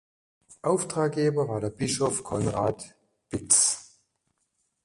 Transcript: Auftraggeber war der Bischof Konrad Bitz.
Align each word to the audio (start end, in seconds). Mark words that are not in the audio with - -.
Auftraggeber 0.63 1.47
war 1.47 1.61
der 1.61 1.69
Bischof 1.69 2.23
Konrad 2.23 2.95
Bitz. 3.29 3.99